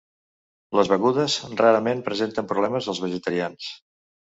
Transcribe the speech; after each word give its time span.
Les 0.79 0.89
begudes 0.93 1.37
rarament 1.61 2.03
presenten 2.11 2.51
problemes 2.57 2.93
als 2.95 3.07
vegetarians. 3.09 3.75